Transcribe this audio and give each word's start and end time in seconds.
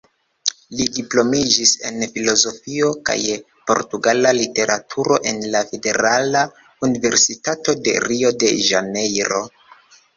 Li 0.77 0.85
diplomiĝis 0.93 1.73
en 1.89 2.05
filozofio 2.15 2.89
kaj 3.11 3.19
portugala 3.73 4.33
literaturo 4.41 5.21
en 5.35 5.47
la 5.55 5.65
Federala 5.71 6.45
Universitato 6.91 7.81
de 7.89 7.99
Rio-de-Ĵanejro. 8.11 9.49